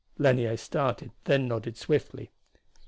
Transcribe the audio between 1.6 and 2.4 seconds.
swiftly.